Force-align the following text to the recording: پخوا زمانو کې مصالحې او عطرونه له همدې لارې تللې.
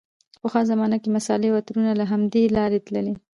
پخوا 0.41 0.61
زمانو 0.71 0.97
کې 1.03 1.09
مصالحې 1.17 1.49
او 1.51 1.57
عطرونه 1.59 1.91
له 1.99 2.05
همدې 2.11 2.43
لارې 2.57 2.79
تللې. 2.85 3.13